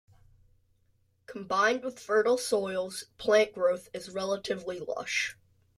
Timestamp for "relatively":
4.09-4.79